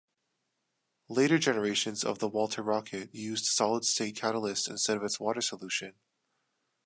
Later 1.09 1.37
generations 1.37 2.03
of 2.03 2.17
the 2.17 2.27
Walter 2.27 2.63
Rocket 2.63 3.13
used 3.13 3.45
solid-state 3.45 4.15
catalyst 4.15 4.67
instead 4.67 4.97
of 4.97 5.03
its 5.03 5.19
water 5.19 5.41
solution. 5.41 5.93